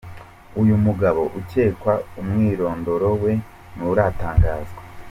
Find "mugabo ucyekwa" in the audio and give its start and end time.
0.85-1.93